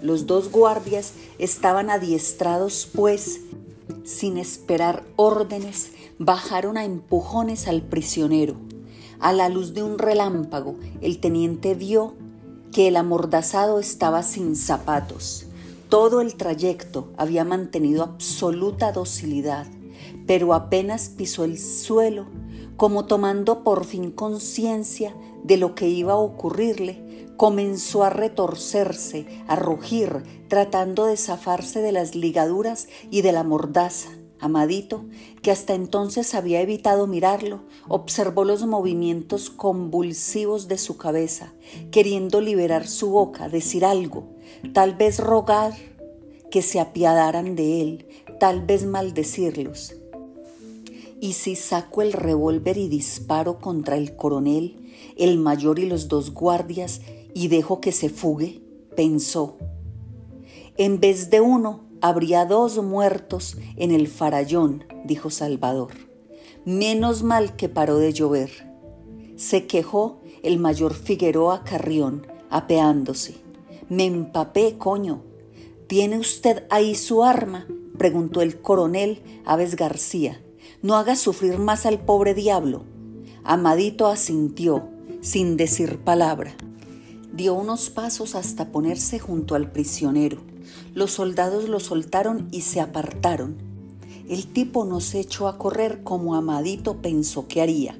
Los 0.00 0.26
dos 0.26 0.50
guardias 0.50 1.12
estaban 1.38 1.90
adiestrados, 1.90 2.88
pues, 2.94 3.40
sin 4.04 4.36
esperar 4.38 5.04
órdenes, 5.16 5.92
bajaron 6.18 6.76
a 6.76 6.84
empujones 6.84 7.68
al 7.68 7.82
prisionero. 7.82 8.56
A 9.18 9.32
la 9.32 9.48
luz 9.48 9.74
de 9.74 9.82
un 9.82 9.98
relámpago, 9.98 10.76
el 11.00 11.20
teniente 11.20 11.74
vio 11.74 12.14
que 12.72 12.88
el 12.88 12.96
amordazado 12.96 13.78
estaba 13.78 14.22
sin 14.22 14.56
zapatos. 14.56 15.46
Todo 15.88 16.20
el 16.20 16.36
trayecto 16.36 17.12
había 17.16 17.44
mantenido 17.44 18.02
absoluta 18.02 18.92
docilidad, 18.92 19.66
pero 20.26 20.54
apenas 20.54 21.10
pisó 21.10 21.44
el 21.44 21.58
suelo, 21.58 22.26
como 22.76 23.04
tomando 23.04 23.62
por 23.62 23.84
fin 23.84 24.10
conciencia 24.10 25.14
de 25.44 25.56
lo 25.56 25.74
que 25.74 25.88
iba 25.88 26.14
a 26.14 26.16
ocurrirle, 26.16 27.28
comenzó 27.42 28.04
a 28.04 28.08
retorcerse, 28.08 29.26
a 29.48 29.56
rugir, 29.56 30.22
tratando 30.46 31.06
de 31.06 31.16
zafarse 31.16 31.80
de 31.80 31.90
las 31.90 32.14
ligaduras 32.14 32.86
y 33.10 33.22
de 33.22 33.32
la 33.32 33.42
mordaza. 33.42 34.10
Amadito, 34.38 35.06
que 35.42 35.50
hasta 35.50 35.74
entonces 35.74 36.36
había 36.36 36.60
evitado 36.60 37.08
mirarlo, 37.08 37.64
observó 37.88 38.44
los 38.44 38.64
movimientos 38.64 39.50
convulsivos 39.50 40.68
de 40.68 40.78
su 40.78 40.96
cabeza, 40.98 41.52
queriendo 41.90 42.40
liberar 42.40 42.86
su 42.86 43.10
boca, 43.10 43.48
decir 43.48 43.84
algo, 43.84 44.36
tal 44.72 44.94
vez 44.94 45.18
rogar 45.18 45.72
que 46.48 46.62
se 46.62 46.78
apiadaran 46.78 47.56
de 47.56 47.80
él, 47.80 48.06
tal 48.38 48.64
vez 48.64 48.86
maldecirlos. 48.86 49.96
¿Y 51.20 51.32
si 51.32 51.56
saco 51.56 52.02
el 52.02 52.12
revólver 52.12 52.78
y 52.78 52.86
disparo 52.86 53.58
contra 53.58 53.96
el 53.96 54.14
coronel, 54.14 54.78
el 55.16 55.38
mayor 55.38 55.80
y 55.80 55.86
los 55.86 56.06
dos 56.06 56.32
guardias 56.32 57.00
y 57.34 57.48
dejo 57.48 57.80
que 57.80 57.92
se 57.92 58.08
fugue, 58.08 58.62
pensó. 58.96 59.56
En 60.76 61.00
vez 61.00 61.30
de 61.30 61.40
uno, 61.40 61.84
habría 62.00 62.44
dos 62.44 62.82
muertos 62.82 63.56
en 63.76 63.90
el 63.90 64.08
farallón, 64.08 64.84
dijo 65.04 65.30
Salvador. 65.30 65.92
Menos 66.64 67.22
mal 67.22 67.56
que 67.56 67.68
paró 67.68 67.98
de 67.98 68.12
llover. 68.12 68.50
Se 69.36 69.66
quejó 69.66 70.20
el 70.42 70.58
mayor 70.58 70.94
Figueroa 70.94 71.64
Carrión, 71.64 72.26
apeándose. 72.50 73.36
Me 73.88 74.06
empapé, 74.06 74.78
coño. 74.78 75.22
¿Tiene 75.86 76.18
usted 76.18 76.64
ahí 76.70 76.94
su 76.94 77.24
arma? 77.24 77.66
preguntó 77.98 78.40
el 78.40 78.60
coronel 78.60 79.22
Aves 79.44 79.76
García. 79.76 80.42
No 80.82 80.96
haga 80.96 81.16
sufrir 81.16 81.58
más 81.58 81.86
al 81.86 82.00
pobre 82.00 82.34
diablo. 82.34 82.84
Amadito 83.44 84.06
asintió, 84.06 84.88
sin 85.20 85.56
decir 85.56 85.98
palabra. 85.98 86.56
Dio 87.32 87.54
unos 87.54 87.88
pasos 87.88 88.34
hasta 88.34 88.70
ponerse 88.72 89.18
junto 89.18 89.54
al 89.54 89.70
prisionero. 89.70 90.38
Los 90.94 91.12
soldados 91.12 91.68
lo 91.68 91.80
soltaron 91.80 92.48
y 92.52 92.60
se 92.60 92.80
apartaron. 92.80 93.56
El 94.28 94.46
tipo 94.46 94.84
no 94.84 95.00
se 95.00 95.20
echó 95.20 95.48
a 95.48 95.56
correr 95.56 96.02
como 96.02 96.34
Amadito 96.34 97.00
pensó 97.00 97.48
que 97.48 97.62
haría. 97.62 97.98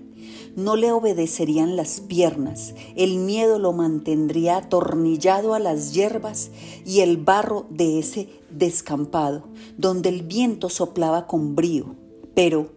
No 0.55 0.77
le 0.77 0.93
obedecerían 0.93 1.77
las 1.77 2.01
piernas, 2.01 2.75
el 2.95 3.17
miedo 3.17 3.59
lo 3.59 3.73
mantendría 3.73 4.59
atornillado 4.59 5.55
a 5.55 5.59
las 5.59 5.95
hierbas 5.95 6.51
y 6.85 7.01
el 7.01 7.17
barro 7.17 7.67
de 7.71 7.99
ese 7.99 8.29
descampado, 8.51 9.49
donde 9.79 10.11
el 10.11 10.23
viento 10.23 10.69
soplaba 10.69 11.27
con 11.27 11.57
brío. 11.57 11.97
Pero 12.35 12.71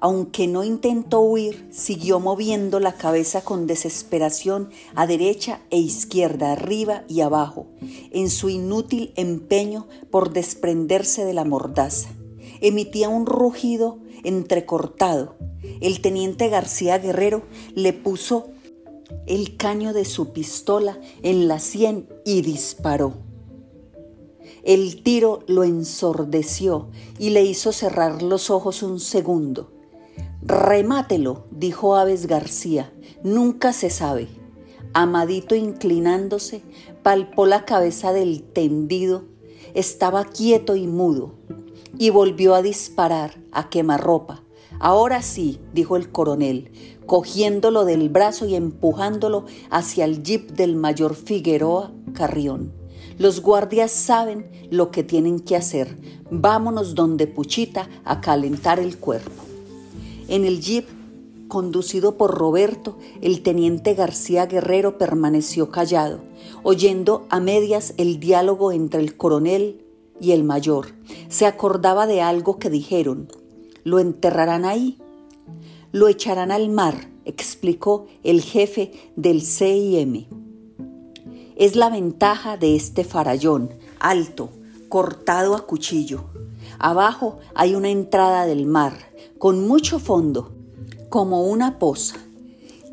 aunque 0.00 0.46
no 0.46 0.64
intentó 0.64 1.20
huir, 1.20 1.68
siguió 1.70 2.20
moviendo 2.20 2.80
la 2.80 2.94
cabeza 2.94 3.42
con 3.42 3.66
desesperación 3.66 4.70
a 4.94 5.06
derecha 5.06 5.60
e 5.70 5.78
izquierda, 5.78 6.52
arriba 6.52 7.04
y 7.08 7.20
abajo, 7.20 7.66
en 8.10 8.30
su 8.30 8.48
inútil 8.48 9.12
empeño 9.16 9.86
por 10.10 10.32
desprenderse 10.32 11.24
de 11.24 11.34
la 11.34 11.44
mordaza. 11.44 12.10
Emitía 12.60 13.08
un 13.08 13.26
rugido 13.26 13.98
entrecortado. 14.24 15.36
El 15.80 16.00
teniente 16.00 16.48
García 16.48 16.98
Guerrero 16.98 17.42
le 17.74 17.92
puso 17.92 18.48
el 19.26 19.56
caño 19.56 19.92
de 19.92 20.04
su 20.04 20.32
pistola 20.32 21.00
en 21.22 21.48
la 21.48 21.58
sien 21.58 22.08
y 22.24 22.42
disparó. 22.42 23.14
El 24.62 25.02
tiro 25.02 25.40
lo 25.46 25.64
ensordeció 25.64 26.90
y 27.18 27.30
le 27.30 27.44
hizo 27.44 27.72
cerrar 27.72 28.22
los 28.22 28.50
ojos 28.50 28.82
un 28.82 29.00
segundo. 29.00 29.77
Remátelo, 30.42 31.46
dijo 31.50 31.96
Aves 31.96 32.26
García, 32.28 32.92
nunca 33.24 33.72
se 33.72 33.90
sabe. 33.90 34.28
Amadito 34.94 35.56
inclinándose, 35.56 36.62
palpó 37.02 37.44
la 37.44 37.64
cabeza 37.64 38.12
del 38.12 38.44
tendido, 38.44 39.24
estaba 39.74 40.24
quieto 40.24 40.76
y 40.76 40.86
mudo, 40.86 41.34
y 41.98 42.10
volvió 42.10 42.54
a 42.54 42.62
disparar 42.62 43.40
a 43.50 43.68
quemarropa. 43.68 44.44
Ahora 44.78 45.22
sí, 45.22 45.60
dijo 45.74 45.96
el 45.96 46.12
coronel, 46.12 46.70
cogiéndolo 47.04 47.84
del 47.84 48.08
brazo 48.08 48.46
y 48.46 48.54
empujándolo 48.54 49.44
hacia 49.70 50.04
el 50.04 50.22
jeep 50.22 50.52
del 50.52 50.76
mayor 50.76 51.16
Figueroa 51.16 51.92
Carrión. 52.12 52.72
Los 53.18 53.42
guardias 53.42 53.90
saben 53.90 54.48
lo 54.70 54.92
que 54.92 55.02
tienen 55.02 55.40
que 55.40 55.56
hacer. 55.56 55.98
Vámonos 56.30 56.94
donde 56.94 57.26
Puchita 57.26 57.88
a 58.04 58.20
calentar 58.20 58.78
el 58.78 58.98
cuerpo. 58.98 59.47
En 60.28 60.44
el 60.44 60.60
jeep 60.60 60.86
conducido 61.48 62.18
por 62.18 62.36
Roberto, 62.36 62.98
el 63.22 63.42
teniente 63.42 63.94
García 63.94 64.44
Guerrero 64.46 64.98
permaneció 64.98 65.70
callado, 65.70 66.20
oyendo 66.62 67.26
a 67.30 67.40
medias 67.40 67.94
el 67.96 68.20
diálogo 68.20 68.70
entre 68.70 69.00
el 69.00 69.16
coronel 69.16 69.82
y 70.20 70.32
el 70.32 70.44
mayor. 70.44 70.88
Se 71.28 71.46
acordaba 71.46 72.06
de 72.06 72.20
algo 72.20 72.58
que 72.58 72.68
dijeron. 72.68 73.28
¿Lo 73.84 73.98
enterrarán 73.98 74.66
ahí? 74.66 74.98
Lo 75.92 76.08
echarán 76.08 76.50
al 76.50 76.68
mar, 76.68 77.08
explicó 77.24 78.06
el 78.22 78.42
jefe 78.42 78.92
del 79.16 79.40
CIM. 79.40 80.26
Es 81.56 81.74
la 81.74 81.88
ventaja 81.88 82.58
de 82.58 82.76
este 82.76 83.02
farallón, 83.02 83.70
alto, 83.98 84.50
cortado 84.88 85.54
a 85.54 85.66
cuchillo. 85.66 86.24
Abajo 86.78 87.38
hay 87.54 87.74
una 87.74 87.90
entrada 87.90 88.46
del 88.46 88.66
mar, 88.66 88.94
con 89.38 89.66
mucho 89.66 89.98
fondo, 89.98 90.52
como 91.08 91.44
una 91.44 91.78
poza, 91.78 92.16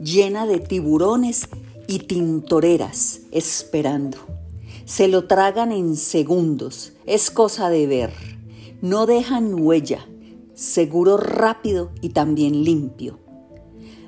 llena 0.02 0.46
de 0.46 0.60
tiburones 0.60 1.48
y 1.88 2.00
tintoreras 2.00 3.22
esperando. 3.32 4.18
Se 4.86 5.08
lo 5.08 5.26
tragan 5.26 5.72
en 5.72 5.96
segundos, 5.96 6.94
es 7.06 7.32
cosa 7.32 7.70
de 7.70 7.88
ver. 7.88 8.14
No 8.82 9.06
dejan 9.06 9.60
huella, 9.60 10.08
seguro 10.54 11.18
rápido 11.18 11.92
y 12.02 12.10
también 12.10 12.64
limpio. 12.64 13.20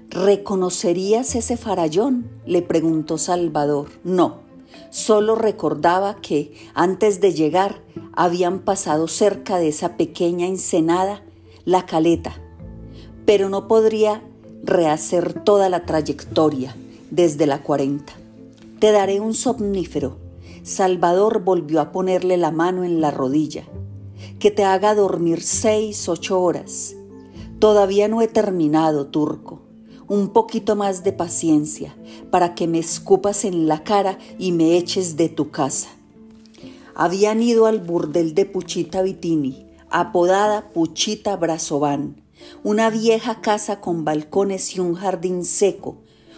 ¿Reconocerías 0.09 1.35
ese 1.35 1.57
farallón? 1.57 2.29
le 2.45 2.61
preguntó 2.61 3.17
Salvador. 3.17 3.89
No, 4.03 4.46
solo 4.89 5.35
recordaba 5.35 6.15
que 6.15 6.53
antes 6.73 7.21
de 7.21 7.33
llegar 7.33 7.81
habían 8.13 8.59
pasado 8.59 9.07
cerca 9.07 9.57
de 9.57 9.69
esa 9.69 9.97
pequeña 9.97 10.47
ensenada 10.47 11.23
la 11.65 11.85
caleta, 11.85 12.35
pero 13.25 13.49
no 13.49 13.67
podría 13.67 14.23
rehacer 14.63 15.33
toda 15.43 15.69
la 15.69 15.85
trayectoria 15.85 16.75
desde 17.11 17.45
la 17.45 17.63
40. 17.63 18.13
Te 18.79 18.91
daré 18.91 19.19
un 19.19 19.33
somnífero. 19.33 20.17
Salvador 20.63 21.43
volvió 21.43 21.79
a 21.81 21.91
ponerle 21.91 22.37
la 22.37 22.51
mano 22.51 22.83
en 22.83 23.01
la 23.01 23.11
rodilla 23.11 23.63
que 24.39 24.51
te 24.51 24.63
haga 24.63 24.93
dormir 24.93 25.41
seis, 25.41 26.07
ocho 26.09 26.41
horas. 26.41 26.95
Todavía 27.59 28.07
no 28.07 28.21
he 28.21 28.27
terminado, 28.27 29.07
turco. 29.07 29.61
Un 30.07 30.29
poquito 30.29 30.75
más 30.75 31.03
de 31.03 31.11
paciencia 31.11 31.95
para 32.31 32.55
que 32.55 32.67
me 32.67 32.79
escupas 32.79 33.43
en 33.43 33.67
la 33.67 33.83
cara 33.83 34.17
y 34.39 34.53
me 34.53 34.77
eches 34.77 35.17
de 35.17 35.29
tu 35.29 35.51
casa. 35.51 35.89
Habían 36.95 37.43
ido 37.43 37.65
al 37.65 37.79
burdel 37.79 38.33
de 38.33 38.45
Puchita 38.45 39.01
Vitini, 39.01 39.67
apodada 39.89 40.69
Puchita 40.71 41.35
Brazován, 41.35 42.21
una 42.63 42.89
vieja 42.89 43.41
casa 43.41 43.81
con 43.81 44.05
balcones 44.05 44.75
y 44.75 44.79
un 44.79 44.95
jardín 44.95 45.43
seco, 45.43 45.97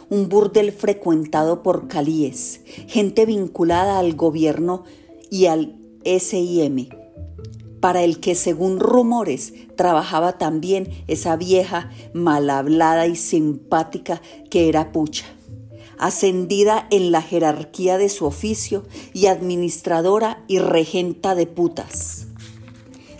un 0.09 0.29
burdel 0.29 0.71
frecuentado 0.71 1.61
por 1.61 1.87
calíes, 1.87 2.61
gente 2.87 3.25
vinculada 3.25 3.99
al 3.99 4.15
gobierno 4.15 4.83
y 5.29 5.45
al 5.45 5.77
SIM 6.03 6.89
para 7.79 8.03
el 8.03 8.19
que 8.19 8.35
según 8.35 8.79
rumores 8.79 9.53
trabajaba 9.75 10.37
también 10.37 11.03
esa 11.07 11.35
vieja 11.35 11.89
mal 12.13 12.49
hablada 12.49 13.07
y 13.07 13.15
simpática 13.15 14.21
que 14.49 14.69
era 14.69 14.91
Pucha, 14.91 15.25
ascendida 15.97 16.87
en 16.91 17.11
la 17.11 17.21
jerarquía 17.21 17.97
de 17.97 18.09
su 18.09 18.25
oficio 18.25 18.83
y 19.13 19.27
administradora 19.27 20.43
y 20.47 20.59
regenta 20.59 21.35
de 21.35 21.47
putas. 21.47 22.27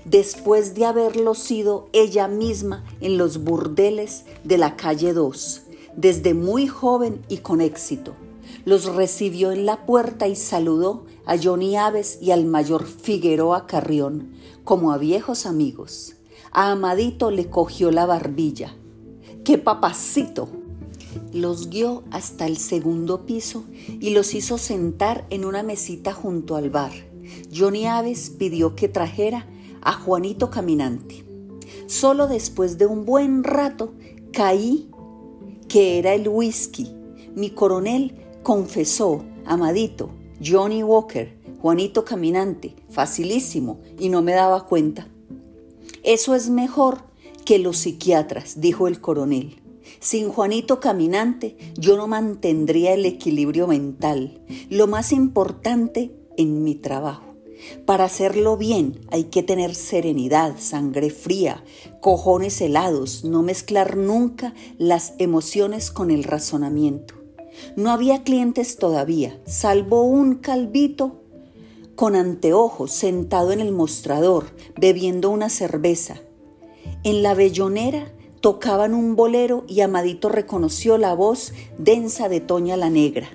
Después 0.05 0.73
de 0.73 0.85
haberlo 0.85 1.35
sido 1.35 1.87
ella 1.93 2.27
misma 2.27 2.83
en 2.99 3.17
los 3.17 3.43
burdeles 3.43 4.25
de 4.43 4.57
la 4.57 4.75
calle 4.75 5.13
2, 5.13 5.61
desde 5.95 6.33
muy 6.33 6.67
joven 6.67 7.21
y 7.29 7.37
con 7.37 7.61
éxito, 7.61 8.15
los 8.65 8.85
recibió 8.85 9.51
en 9.51 9.65
la 9.65 9.85
puerta 9.85 10.27
y 10.27 10.35
saludó 10.35 11.05
a 11.29 11.37
Johnny 11.37 11.75
Aves 11.75 12.17
y 12.23 12.31
al 12.31 12.45
mayor 12.45 12.87
Figueroa 12.87 13.67
Carrión, 13.67 14.31
como 14.63 14.91
a 14.91 14.97
viejos 14.97 15.45
amigos. 15.45 16.15
A 16.51 16.71
Amadito 16.71 17.29
le 17.29 17.51
cogió 17.51 17.91
la 17.91 18.07
barbilla. 18.07 18.75
¡Qué 19.43 19.59
papacito! 19.59 20.49
Los 21.31 21.69
guió 21.69 22.01
hasta 22.09 22.47
el 22.47 22.57
segundo 22.57 23.27
piso 23.27 23.63
y 23.99 24.09
los 24.09 24.33
hizo 24.33 24.57
sentar 24.57 25.27
en 25.29 25.45
una 25.45 25.61
mesita 25.61 26.13
junto 26.13 26.55
al 26.55 26.71
bar. 26.71 26.93
Johnny 27.55 27.85
Aves 27.85 28.31
pidió 28.31 28.75
que 28.75 28.89
trajera 28.89 29.45
a 29.83 29.93
Juanito 29.93 30.49
Caminante. 30.49 31.25
Solo 31.85 32.25
después 32.25 32.79
de 32.79 32.87
un 32.87 33.05
buen 33.05 33.43
rato 33.43 33.93
caí 34.33 34.89
que 35.67 35.99
era 35.99 36.15
el 36.15 36.27
whisky. 36.27 36.91
Mi 37.35 37.51
coronel 37.51 38.15
confesó, 38.41 39.23
Amadito, 39.45 40.09
Johnny 40.43 40.83
Walker, 40.83 41.37
Juanito 41.61 42.05
Caminante, 42.05 42.75
facilísimo, 42.89 43.79
y 43.99 44.09
no 44.09 44.21
me 44.21 44.33
daba 44.33 44.65
cuenta. 44.65 45.07
Eso 46.03 46.35
es 46.35 46.49
mejor 46.49 47.03
que 47.45 47.59
los 47.59 47.77
psiquiatras, 47.77 48.61
dijo 48.61 48.87
el 48.87 49.01
coronel. 49.01 49.61
Sin 49.99 50.29
Juanito 50.29 50.79
Caminante 50.79 51.57
yo 51.77 51.97
no 51.97 52.07
mantendría 52.07 52.93
el 52.93 53.05
equilibrio 53.05 53.67
mental, 53.67 54.41
lo 54.69 54.87
más 54.87 55.11
importante 55.11 56.11
en 56.37 56.63
mi 56.63 56.75
trabajo. 56.75 57.35
Para 57.85 58.05
hacerlo 58.05 58.55
bien 58.55 59.01
hay 59.11 59.25
que 59.25 59.43
tener 59.43 59.75
serenidad, 59.75 60.55
sangre 60.57 61.09
fría, 61.09 61.63
cojones 61.99 62.61
helados, 62.61 63.25
no 63.25 63.43
mezclar 63.43 63.97
nunca 63.97 64.53
las 64.77 65.13
emociones 65.17 65.91
con 65.91 66.11
el 66.11 66.23
razonamiento. 66.23 67.18
No 67.75 67.91
había 67.91 68.23
clientes 68.23 68.77
todavía, 68.77 69.39
salvo 69.45 70.03
un 70.03 70.35
calvito 70.35 71.21
con 71.95 72.15
anteojos 72.15 72.91
sentado 72.91 73.51
en 73.51 73.59
el 73.59 73.71
mostrador, 73.71 74.45
bebiendo 74.79 75.29
una 75.29 75.49
cerveza. 75.49 76.21
En 77.03 77.23
la 77.23 77.33
bellonera 77.33 78.11
tocaban 78.41 78.93
un 78.93 79.15
bolero 79.15 79.65
y 79.67 79.81
Amadito 79.81 80.29
reconoció 80.29 80.97
la 80.97 81.13
voz 81.13 81.53
densa 81.77 82.29
de 82.29 82.39
Toña 82.39 82.77
la 82.77 82.89
Negra. 82.89 83.29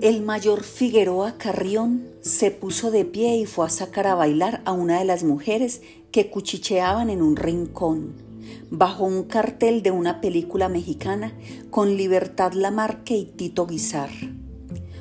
El 0.00 0.22
mayor 0.22 0.62
Figueroa 0.62 1.38
Carrión 1.38 2.08
se 2.20 2.50
puso 2.50 2.90
de 2.90 3.04
pie 3.04 3.36
y 3.36 3.46
fue 3.46 3.66
a 3.66 3.70
sacar 3.70 4.06
a 4.06 4.14
bailar 4.14 4.60
a 4.64 4.72
una 4.72 4.98
de 4.98 5.04
las 5.04 5.22
mujeres 5.22 5.82
que 6.10 6.28
cuchicheaban 6.28 7.10
en 7.10 7.22
un 7.22 7.36
rincón 7.36 8.25
bajo 8.70 9.04
un 9.04 9.24
cartel 9.24 9.82
de 9.82 9.90
una 9.90 10.20
película 10.20 10.68
mexicana 10.68 11.32
con 11.70 11.96
Libertad 11.96 12.52
Lamarque 12.52 13.16
y 13.16 13.24
Tito 13.26 13.66
Guizar. 13.66 14.10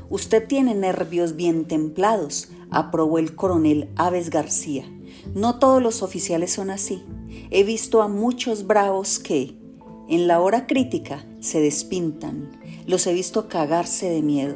Usted 0.09 0.47
tiene 0.47 0.75
nervios 0.75 1.35
bien 1.35 1.65
templados, 1.65 2.49
aprobó 2.69 3.17
el 3.17 3.35
coronel 3.35 3.89
Aves 3.95 4.29
García. 4.29 4.85
No 5.33 5.57
todos 5.57 5.81
los 5.81 6.03
oficiales 6.03 6.51
son 6.51 6.69
así. 6.69 7.03
He 7.49 7.63
visto 7.63 8.01
a 8.01 8.07
muchos 8.07 8.67
bravos 8.67 9.17
que, 9.17 9.57
en 10.07 10.27
la 10.27 10.39
hora 10.39 10.67
crítica, 10.67 11.25
se 11.39 11.59
despintan. 11.59 12.51
Los 12.85 13.07
he 13.07 13.13
visto 13.13 13.47
cagarse 13.47 14.09
de 14.09 14.21
miedo. 14.21 14.55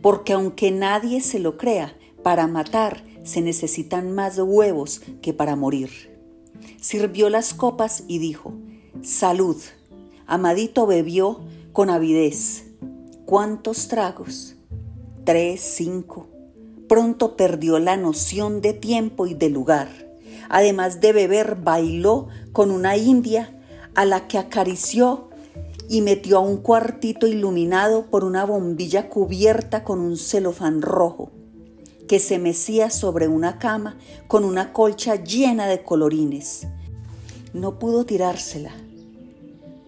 Porque 0.00 0.32
aunque 0.32 0.70
nadie 0.70 1.20
se 1.20 1.40
lo 1.40 1.56
crea, 1.58 1.96
para 2.22 2.46
matar 2.46 3.04
se 3.24 3.40
necesitan 3.40 4.12
más 4.12 4.38
huevos 4.38 5.02
que 5.20 5.34
para 5.34 5.56
morir 5.56 6.13
sirvió 6.84 7.30
las 7.30 7.54
copas 7.54 8.04
y 8.08 8.18
dijo, 8.18 8.52
Salud. 9.02 9.56
Amadito 10.26 10.86
bebió 10.86 11.40
con 11.72 11.88
avidez. 11.88 12.64
¿Cuántos 13.24 13.88
tragos? 13.88 14.56
Tres, 15.24 15.62
cinco. 15.62 16.28
Pronto 16.86 17.36
perdió 17.36 17.78
la 17.78 17.96
noción 17.96 18.60
de 18.60 18.74
tiempo 18.74 19.26
y 19.26 19.32
de 19.32 19.48
lugar. 19.48 19.88
Además 20.50 21.00
de 21.00 21.14
beber, 21.14 21.54
bailó 21.54 22.28
con 22.52 22.70
una 22.70 22.98
india 22.98 23.58
a 23.94 24.04
la 24.04 24.28
que 24.28 24.36
acarició 24.36 25.30
y 25.88 26.02
metió 26.02 26.36
a 26.36 26.40
un 26.40 26.58
cuartito 26.58 27.26
iluminado 27.26 28.10
por 28.10 28.24
una 28.24 28.44
bombilla 28.44 29.08
cubierta 29.08 29.84
con 29.84 30.00
un 30.00 30.18
celofán 30.18 30.82
rojo 30.82 31.30
que 32.08 32.18
se 32.18 32.38
mecía 32.38 32.90
sobre 32.90 33.28
una 33.28 33.58
cama 33.58 33.98
con 34.28 34.44
una 34.44 34.72
colcha 34.72 35.16
llena 35.16 35.66
de 35.66 35.82
colorines. 35.82 36.66
No 37.52 37.78
pudo 37.78 38.04
tirársela. 38.04 38.72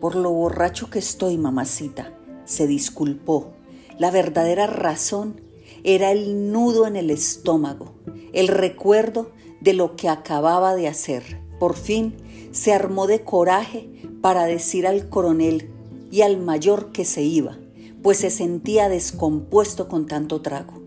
Por 0.01 0.15
lo 0.15 0.31
borracho 0.31 0.89
que 0.91 0.99
estoy, 0.99 1.37
mamacita, 1.37 2.13
se 2.45 2.67
disculpó. 2.67 3.53
La 3.99 4.11
verdadera 4.11 4.67
razón 4.67 5.41
era 5.85 6.11
el 6.11 6.53
nudo 6.53 6.87
en 6.87 6.97
el 6.97 7.11
estómago, 7.11 7.95
el 8.33 8.49
recuerdo 8.49 9.31
de 9.61 9.73
lo 9.73 9.97
que 9.97 10.09
acababa 10.09 10.75
de 10.75 10.89
hacer. 10.89 11.41
Por 11.59 11.77
fin 11.77 12.15
se 12.53 12.73
armó 12.73 13.07
de 13.07 13.25
coraje 13.25 13.91
para 14.21 14.45
decir 14.45 14.87
al 14.87 15.09
coronel 15.09 15.71
y 16.11 16.23
al 16.23 16.39
mayor 16.39 16.93
que 16.93 17.05
se 17.05 17.23
iba, 17.23 17.59
pues 18.03 18.19
se 18.19 18.31
sentía 18.31 18.89
descompuesto 18.89 19.89
con 19.89 20.07
tanto 20.07 20.41
trago. 20.41 20.86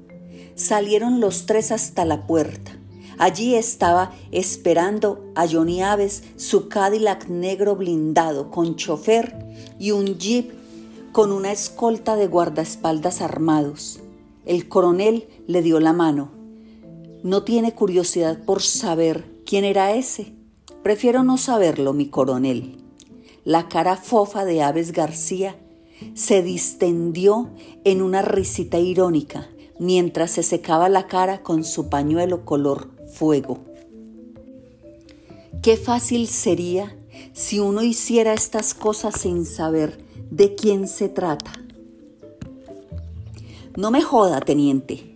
Salieron 0.60 1.22
los 1.22 1.45
tres 1.45 1.72
hasta 1.72 2.04
la 2.04 2.28
puerta. 2.28 2.78
Allí 3.17 3.56
estaba 3.56 4.12
esperando 4.32 5.32
a 5.34 5.48
Johnny 5.48 5.82
Aves 5.82 6.22
su 6.36 6.67
Cadillac 6.67 7.30
negro 7.30 7.78
blindado 7.78 8.52
con 8.52 8.76
chofer 8.76 9.38
y 9.80 9.91
un 9.91 10.17
jeep 10.17 10.52
con 11.13 11.32
una 11.32 11.54
escolta 11.54 12.17
de 12.17 12.28
guardaespaldas 12.28 13.22
armados. 13.22 14.02
El 14.45 14.67
coronel 14.67 15.30
le 15.48 15.62
dio 15.62 15.80
la 15.80 15.93
mano. 15.93 16.30
¿No 17.24 17.43
tiene 17.43 17.74
curiosidad 17.74 18.43
por 18.43 18.62
saber 18.62 19.32
quién 19.45 19.63
era 19.63 19.93
ese? 19.93 20.34
Prefiero 20.84 21.24
no 21.24 21.38
saberlo, 21.38 21.93
mi 21.93 22.10
coronel. 22.10 22.84
La 23.45 23.69
cara 23.69 23.95
fofa 23.95 24.43
de 24.43 24.62
Aves 24.62 24.91
García 24.91 25.56
se 26.15 26.43
distendió 26.43 27.50
en 27.86 28.02
una 28.02 28.22
risita 28.22 28.78
irónica 28.78 29.48
mientras 29.79 30.31
se 30.31 30.43
secaba 30.43 30.89
la 30.89 31.07
cara 31.07 31.41
con 31.41 31.63
su 31.63 31.89
pañuelo 31.89 32.45
color 32.45 32.89
fuego. 33.13 33.59
Qué 35.61 35.77
fácil 35.77 36.27
sería 36.27 36.95
si 37.33 37.59
uno 37.59 37.81
hiciera 37.81 38.33
estas 38.33 38.73
cosas 38.73 39.19
sin 39.19 39.45
saber 39.45 40.03
de 40.29 40.55
quién 40.55 40.87
se 40.87 41.09
trata. 41.09 41.51
No 43.75 43.91
me 43.91 44.01
joda, 44.01 44.41
teniente. 44.41 45.15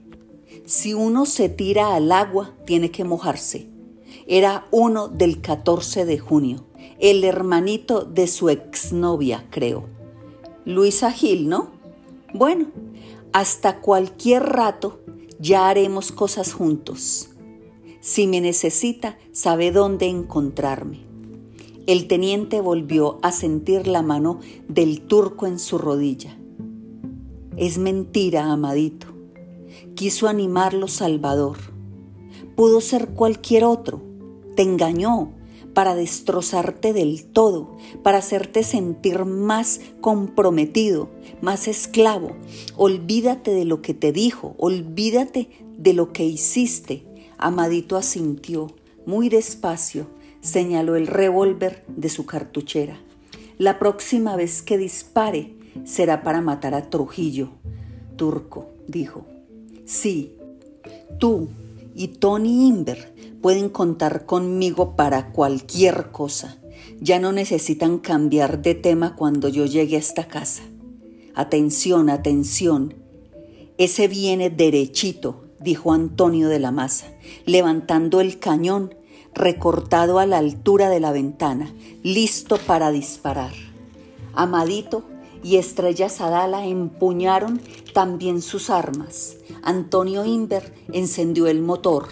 Si 0.65 0.93
uno 0.93 1.25
se 1.25 1.49
tira 1.49 1.95
al 1.95 2.11
agua, 2.11 2.53
tiene 2.65 2.91
que 2.91 3.03
mojarse. 3.03 3.67
Era 4.27 4.65
uno 4.71 5.09
del 5.09 5.41
14 5.41 6.05
de 6.05 6.17
junio, 6.17 6.65
el 6.99 7.23
hermanito 7.25 8.05
de 8.05 8.27
su 8.27 8.49
exnovia, 8.49 9.45
creo. 9.49 9.85
Luisa 10.65 11.11
Gil, 11.11 11.49
¿no? 11.49 11.71
Bueno, 12.33 12.67
hasta 13.33 13.81
cualquier 13.81 14.43
rato 14.43 14.99
ya 15.39 15.67
haremos 15.67 16.11
cosas 16.11 16.53
juntos. 16.53 17.29
Si 17.99 18.27
me 18.27 18.39
necesita, 18.41 19.17
sabe 19.31 19.71
dónde 19.71 20.07
encontrarme. 20.07 20.99
El 21.87 22.07
teniente 22.07 22.61
volvió 22.61 23.17
a 23.23 23.31
sentir 23.31 23.87
la 23.87 24.01
mano 24.03 24.39
del 24.67 25.01
turco 25.01 25.47
en 25.47 25.59
su 25.59 25.77
rodilla. 25.77 26.37
Es 27.57 27.77
mentira, 27.77 28.51
amadito. 28.51 29.07
Quiso 29.95 30.27
animarlo 30.27 30.87
Salvador. 30.87 31.57
Pudo 32.55 32.81
ser 32.81 33.09
cualquier 33.09 33.65
otro. 33.65 34.01
Te 34.55 34.61
engañó 34.61 35.33
para 35.73 35.95
destrozarte 35.95 36.93
del 36.93 37.25
todo, 37.25 37.77
para 38.03 38.19
hacerte 38.19 38.63
sentir 38.63 39.25
más 39.25 39.81
comprometido, 40.01 41.09
más 41.41 41.67
esclavo. 41.67 42.35
Olvídate 42.75 43.51
de 43.51 43.65
lo 43.65 43.81
que 43.81 43.93
te 43.93 44.11
dijo, 44.11 44.55
olvídate 44.57 45.49
de 45.77 45.93
lo 45.93 46.13
que 46.13 46.25
hiciste 46.25 47.03
Amadito 47.43 47.97
asintió, 47.97 48.71
muy 49.05 49.27
despacio, 49.27 50.07
señaló 50.39 50.95
el 50.95 51.07
revólver 51.07 51.83
de 51.87 52.07
su 52.07 52.25
cartuchera. 52.25 52.97
La 53.57 53.79
próxima 53.79 54.37
vez 54.37 54.61
que 54.61 54.77
dispare 54.77 55.53
será 55.83 56.23
para 56.23 56.39
matar 56.39 56.73
a 56.73 56.89
Trujillo. 56.89 57.49
Turco 58.15 58.69
dijo. 58.87 59.25
Sí, 59.83 60.37
tú 61.19 61.49
y 61.95 62.07
Tony 62.09 62.67
Inver 62.67 63.13
pueden 63.41 63.69
contar 63.69 64.25
conmigo 64.25 64.95
para 64.95 65.31
cualquier 65.31 66.11
cosa. 66.11 66.57
Ya 66.99 67.19
no 67.19 67.31
necesitan 67.31 67.99
cambiar 67.99 68.61
de 68.61 68.75
tema 68.75 69.15
cuando 69.15 69.49
yo 69.49 69.65
llegue 69.65 69.95
a 69.95 69.99
esta 69.99 70.27
casa. 70.27 70.63
Atención, 71.35 72.09
atención. 72.09 72.95
Ese 73.77 74.07
viene 74.07 74.49
derechito 74.49 75.43
dijo 75.63 75.93
Antonio 75.93 76.49
de 76.49 76.59
la 76.59 76.71
Maza, 76.71 77.07
levantando 77.45 78.21
el 78.21 78.37
cañón 78.37 78.95
recortado 79.33 80.19
a 80.19 80.25
la 80.25 80.37
altura 80.37 80.89
de 80.89 80.99
la 80.99 81.11
ventana, 81.11 81.73
listo 82.03 82.57
para 82.57 82.91
disparar. 82.91 83.53
Amadito 84.35 85.05
y 85.43 85.57
Estrella 85.57 86.09
Sadala 86.09 86.65
empuñaron 86.65 87.61
también 87.93 88.41
sus 88.41 88.69
armas. 88.69 89.37
Antonio 89.61 90.25
Inver 90.25 90.73
encendió 90.91 91.47
el 91.47 91.61
motor. 91.61 92.07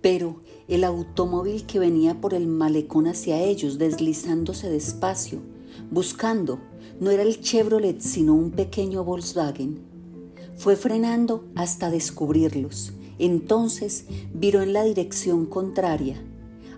Pero 0.00 0.42
el 0.68 0.84
automóvil 0.84 1.64
que 1.64 1.78
venía 1.78 2.20
por 2.20 2.34
el 2.34 2.46
malecón 2.46 3.06
hacia 3.06 3.40
ellos, 3.40 3.78
deslizándose 3.78 4.68
despacio, 4.68 5.40
buscando, 5.90 6.58
no 7.00 7.10
era 7.10 7.22
el 7.22 7.40
Chevrolet, 7.40 8.00
sino 8.00 8.34
un 8.34 8.50
pequeño 8.50 9.04
Volkswagen. 9.04 9.80
Fue 10.56 10.76
frenando 10.76 11.44
hasta 11.54 11.90
descubrirlos. 11.90 12.92
Entonces 13.18 14.06
viró 14.34 14.62
en 14.62 14.72
la 14.72 14.82
dirección 14.82 15.46
contraria, 15.46 16.22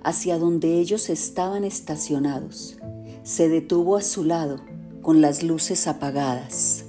hacia 0.03 0.39
donde 0.39 0.79
ellos 0.79 1.09
estaban 1.09 1.65
estacionados. 1.65 2.77
Se 3.23 3.49
detuvo 3.49 3.97
a 3.97 4.03
su 4.03 4.25
lado, 4.25 4.61
con 5.05 5.21
las 5.21 5.43
luces 5.43 5.87
apagadas. 5.87 6.84